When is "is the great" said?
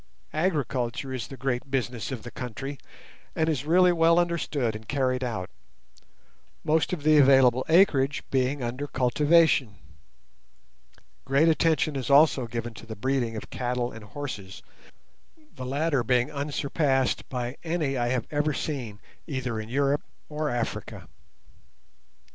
1.13-1.69